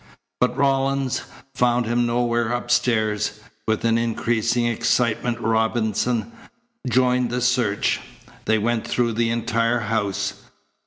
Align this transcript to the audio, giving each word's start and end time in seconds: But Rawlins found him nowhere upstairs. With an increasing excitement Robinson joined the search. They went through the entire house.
But 0.39 0.57
Rawlins 0.57 1.21
found 1.53 1.85
him 1.85 2.07
nowhere 2.07 2.53
upstairs. 2.53 3.39
With 3.67 3.85
an 3.85 3.99
increasing 3.99 4.65
excitement 4.65 5.39
Robinson 5.39 6.31
joined 6.89 7.29
the 7.29 7.39
search. 7.39 7.99
They 8.45 8.57
went 8.57 8.87
through 8.87 9.13
the 9.13 9.29
entire 9.29 9.81
house. 9.81 10.41